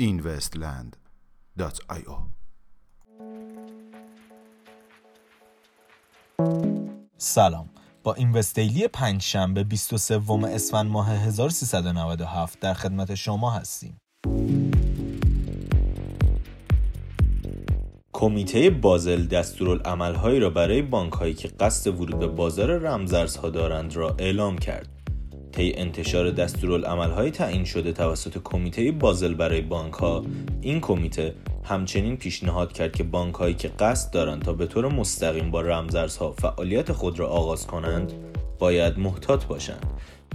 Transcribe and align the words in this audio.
investland.io 0.00 2.16
سلام. 7.18 7.70
با 8.02 8.14
اینوستیلی 8.14 8.88
پنج 8.88 9.22
شنبه 9.22 9.64
23 9.64 10.20
اسفند 10.44 10.90
ماه 10.90 11.10
1397 11.10 12.60
در 12.60 12.74
خدمت 12.74 13.14
شما 13.14 13.50
هستیم. 13.50 13.98
کمیته 18.20 18.70
بازل 18.70 19.26
دستورالعملهایی 19.26 20.40
را 20.40 20.50
برای 20.50 20.82
بانک 20.82 21.12
هایی 21.12 21.34
که 21.34 21.48
قصد 21.60 22.00
ورود 22.00 22.18
به 22.18 22.26
بازار 22.26 22.78
رمزارزها 22.78 23.50
دارند 23.50 23.96
را 23.96 24.14
اعلام 24.18 24.58
کرد. 24.58 24.88
طی 25.52 25.72
انتشار 25.76 26.30
دستورالعملهای 26.30 27.30
تعیین 27.30 27.64
شده 27.64 27.92
توسط 27.92 28.38
کمیته 28.44 28.92
بازل 28.92 29.34
برای 29.34 29.60
بانک 29.60 29.92
ها 29.92 30.24
این 30.60 30.80
کمیته 30.80 31.34
همچنین 31.64 32.16
پیشنهاد 32.16 32.72
کرد 32.72 32.96
که 32.96 33.04
بانک 33.04 33.34
هایی 33.34 33.54
که 33.54 33.68
قصد 33.68 34.12
دارند 34.12 34.42
تا 34.42 34.52
به 34.52 34.66
طور 34.66 34.88
مستقیم 34.88 35.50
با 35.50 35.60
رمزارزها 35.60 36.32
فعالیت 36.32 36.92
خود 36.92 37.18
را 37.18 37.28
آغاز 37.28 37.66
کنند 37.66 38.12
باید 38.58 38.98
محتاط 38.98 39.44
باشند 39.44 39.86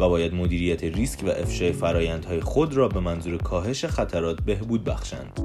و 0.00 0.08
باید 0.08 0.34
مدیریت 0.34 0.84
ریسک 0.84 1.24
و 1.24 1.28
افشای 1.28 1.72
فرایندهای 1.72 2.40
خود 2.40 2.74
را 2.74 2.88
به 2.88 3.00
منظور 3.00 3.36
کاهش 3.36 3.84
خطرات 3.84 4.42
بهبود 4.42 4.84
بخشند. 4.84 5.40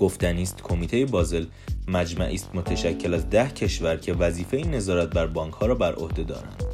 گفتنی 0.00 0.42
است 0.42 0.62
کمیته 0.62 1.06
بازل 1.06 1.44
مجمعی 1.88 2.34
است 2.34 2.50
متشکل 2.54 3.14
از 3.14 3.30
ده 3.30 3.48
کشور 3.48 3.96
که 3.96 4.12
وظیفه 4.12 4.56
نظارت 4.56 5.08
بر 5.08 5.26
بانک 5.26 5.54
ها 5.54 5.66
را 5.66 5.74
بر 5.74 5.94
عهده 5.94 6.22
دارند. 6.22 6.64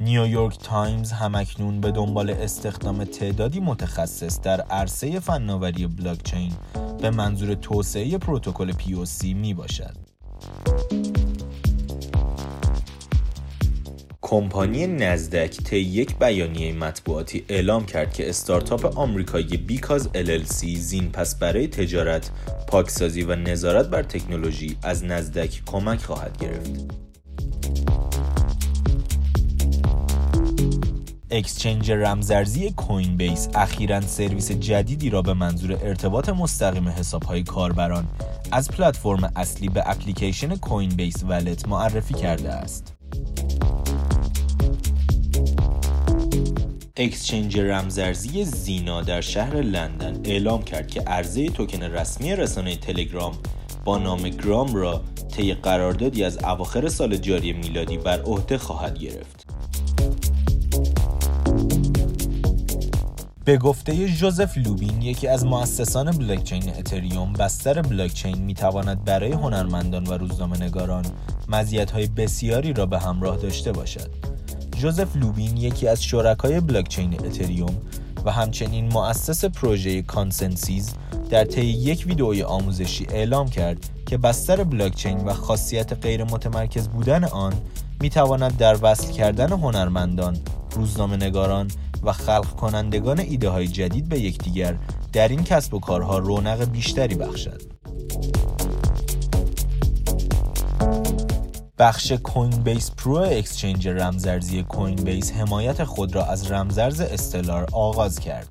نیویورک 0.00 0.58
تایمز 0.58 1.12
همکنون 1.12 1.80
به 1.80 1.90
دنبال 1.90 2.30
استخدام 2.30 3.04
تعدادی 3.04 3.60
متخصص 3.60 4.40
در 4.40 4.60
عرصه 4.60 5.20
فناوری 5.20 5.86
بلاکچین 5.86 6.52
به 7.00 7.10
منظور 7.10 7.54
توسعه 7.54 8.18
پروتکل 8.18 8.72
POC 8.72 9.24
می 9.24 9.54
باشد. 9.54 9.96
کمپانی 14.26 14.86
نزدک 14.86 15.56
طی 15.56 15.76
یک 15.76 16.18
بیانیه 16.18 16.72
مطبوعاتی 16.72 17.44
اعلام 17.48 17.86
کرد 17.86 18.12
که 18.14 18.28
استارتاپ 18.28 18.98
آمریکایی 18.98 19.56
BCause 19.56 20.08
LLC 20.14 20.66
زین 20.76 21.10
پس 21.10 21.34
برای 21.34 21.68
تجارت، 21.68 22.30
پاکسازی 22.68 23.22
و 23.22 23.36
نظارت 23.36 23.88
بر 23.88 24.02
تکنولوژی 24.02 24.76
از 24.82 25.04
نزدک 25.04 25.62
کمک 25.66 26.02
خواهد 26.02 26.38
گرفت. 26.38 26.70
exchange 31.30 31.90
رمزارزی 31.90 32.70
Coinbase 32.70 33.48
اخیرا 33.54 34.00
سرویس 34.00 34.52
جدیدی 34.52 35.10
را 35.10 35.22
به 35.22 35.34
منظور 35.34 35.78
ارتباط 35.82 36.28
مستقیم 36.28 36.88
حسابهای 36.88 37.42
کاربران 37.42 38.06
از 38.52 38.68
پلتفرم 38.68 39.32
اصلی 39.36 39.68
به 39.68 39.90
اپلیکیشن 39.90 40.56
Coinbase 40.56 41.24
Wallet 41.24 41.68
معرفی 41.68 42.14
کرده 42.14 42.52
است. 42.52 42.93
exchange 46.96 47.58
رمزارزی 47.58 48.44
Xena 48.44 49.02
در 49.02 49.20
شهر 49.20 49.56
لندن 49.56 50.20
اعلام 50.24 50.62
کرد 50.62 50.88
که 50.88 51.00
عرضه 51.00 51.48
توکن 51.48 51.82
رسمی 51.82 52.36
رسانه 52.36 52.76
تلگرام 52.76 53.32
با 53.84 53.98
نام 53.98 54.28
گرام 54.28 54.74
را 54.74 55.02
طی 55.36 55.54
قراردادی 55.54 56.24
از 56.24 56.38
اواخر 56.44 56.88
سال 56.88 57.16
جاری 57.16 57.52
میلادی 57.52 57.98
بر 57.98 58.22
عهده 58.22 58.58
خواهد 58.58 58.98
گرفت. 58.98 59.46
به 63.44 63.56
گفته 63.56 64.08
جوزف 64.08 64.58
لوبین 64.58 65.02
یکی 65.02 65.28
از 65.28 65.44
مؤسسان 65.46 66.10
بلاکچین 66.10 66.68
اتریوم 66.68 67.32
بستر 67.32 67.82
بلاکچین 67.82 68.38
می 68.38 68.54
تواند 68.54 69.04
برای 69.04 69.32
هنرمندان 69.32 70.04
و 70.04 70.12
روزنامه 70.12 70.62
نگاران 70.62 71.04
مزیت‌های 71.48 72.06
بسیاری 72.06 72.72
را 72.72 72.86
به 72.86 72.98
همراه 72.98 73.36
داشته 73.36 73.72
باشد. 73.72 74.33
جوزف 74.84 75.16
لوبین 75.16 75.56
یکی 75.56 75.88
از 75.88 76.04
شرکای 76.04 76.60
بلاکچین 76.60 77.26
اتریوم 77.26 77.76
و 78.24 78.30
همچنین 78.30 78.92
مؤسس 78.92 79.44
پروژه 79.44 80.02
ConsenSys 80.02 80.94
در 81.30 81.44
طی 81.44 81.64
یک 81.64 82.04
ویدئوی 82.06 82.42
آموزشی 82.42 83.06
اعلام 83.10 83.48
کرد 83.48 83.90
که 84.06 84.18
بستر 84.18 84.64
بلاکچین 84.64 85.18
و 85.18 85.32
خاصیت 85.32 85.92
غیر 85.92 86.24
متمرکز 86.24 86.88
بودن 86.88 87.24
آن 87.24 87.54
می 88.00 88.10
تواند 88.10 88.56
در 88.56 88.76
وصل 88.82 89.12
کردن 89.12 89.52
هنرمندان، 89.52 90.36
روزنامه 90.70 91.16
نگاران 91.16 91.70
و 92.02 92.12
خلق 92.12 92.46
کنندگان 92.46 93.20
ایده 93.20 93.48
های 93.48 93.68
جدید 93.68 94.08
به 94.08 94.20
یکدیگر 94.20 94.76
در 95.12 95.28
این 95.28 95.44
کسب 95.44 95.74
و 95.74 95.80
کارها 95.80 96.18
رونق 96.18 96.64
بیشتری 96.64 97.14
بخشد. 97.14 97.73
بخش 101.78 102.12
Coinbase 102.12 102.90
Pro 102.90 103.14
exchange 103.14 103.88
رمزارزی 103.88 104.62
Coinbase 104.62 105.32
حمایت 105.32 105.84
خود 105.84 106.14
را 106.14 106.24
از 106.24 106.50
رمزارز 106.50 107.00
استلار 107.00 107.66
آغاز 107.72 108.20
کرد. 108.20 108.48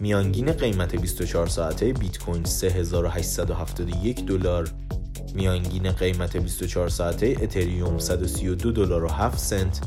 میانگین 0.00 0.52
قیمت 0.52 0.96
24 0.96 1.46
ساعته 1.46 1.92
بیت 1.92 2.18
کوین 2.18 2.44
3871 2.44 4.26
دلار 4.26 4.68
میانگین 5.34 5.92
قیمت 5.92 6.36
24 6.36 6.88
ساعته 6.88 7.36
اتریوم 7.42 7.98
132 7.98 8.72
دلار 8.72 9.04
و 9.04 9.08
7 9.08 9.38
سنت 9.38 9.80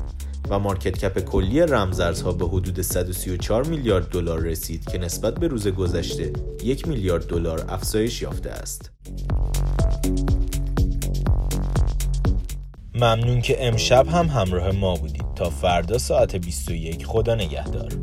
و 0.49 0.59
مارکت 0.59 0.97
کپ 0.97 1.19
کلی 1.19 1.61
رمزارزها 1.61 2.31
به 2.31 2.47
حدود 2.47 2.81
134 2.81 3.67
میلیارد 3.67 4.09
دلار 4.09 4.39
رسید 4.39 4.85
که 4.89 4.97
نسبت 4.97 5.39
به 5.39 5.47
روز 5.47 5.67
گذشته 5.67 6.33
یک 6.63 6.87
میلیارد 6.87 7.27
دلار 7.27 7.65
افزایش 7.69 8.21
یافته 8.21 8.49
است. 8.49 8.91
ممنون 12.95 13.41
که 13.41 13.67
امشب 13.67 14.07
هم 14.07 14.25
همراه 14.25 14.71
ما 14.71 14.95
بودید 14.95 15.25
تا 15.35 15.49
فردا 15.49 15.97
ساعت 15.97 16.35
21 16.35 17.05
خدا 17.05 17.35
نگهدار 17.35 17.93